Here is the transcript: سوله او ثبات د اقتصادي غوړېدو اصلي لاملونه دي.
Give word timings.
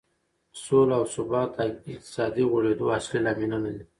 سوله 0.63 0.95
او 0.99 1.05
ثبات 1.15 1.49
د 1.55 1.59
اقتصادي 1.91 2.43
غوړېدو 2.51 2.85
اصلي 2.97 3.19
لاملونه 3.25 3.69
دي. 3.75 3.83